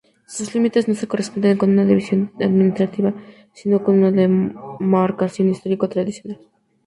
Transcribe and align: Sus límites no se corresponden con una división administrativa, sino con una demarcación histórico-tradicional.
Sus 0.25 0.55
límites 0.55 0.87
no 0.87 0.95
se 0.95 1.07
corresponden 1.07 1.59
con 1.59 1.69
una 1.69 1.85
división 1.85 2.31
administrativa, 2.39 3.13
sino 3.53 3.83
con 3.83 3.99
una 3.99 4.09
demarcación 4.11 5.49
histórico-tradicional. 5.49 6.39